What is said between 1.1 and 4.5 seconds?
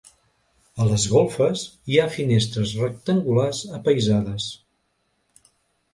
golfes hi ha finestres rectangulars apaïsades.